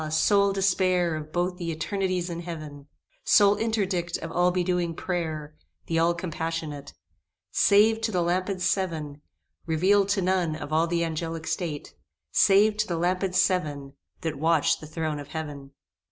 sole 0.09 0.51
despair 0.51 1.15
Of 1.15 1.31
both 1.31 1.57
the 1.57 1.69
eternities 1.69 2.31
in 2.31 2.39
Heaven! 2.39 2.87
Sole 3.23 3.55
interdict 3.57 4.17
of 4.17 4.31
all 4.31 4.49
bedewing 4.49 4.95
prayer, 4.95 5.53
The 5.85 5.99
all 5.99 6.15
compassionate! 6.15 6.95
Save 7.51 8.01
to 8.01 8.11
the 8.11 8.23
Lampads 8.23 8.63
Seven 8.65 9.21
Reveal'd 9.67 10.09
to 10.09 10.21
none 10.23 10.55
of 10.55 10.73
all 10.73 10.87
the 10.87 11.03
Angelic 11.03 11.45
State, 11.45 11.93
Save 12.31 12.77
to 12.77 12.87
the 12.87 12.97
Lampads 12.97 13.35
Seven, 13.39 13.93
That 14.21 14.39
watch 14.39 14.79
the 14.79 14.87
throne 14.87 15.19
of 15.19 15.27
Heaven! 15.27 15.69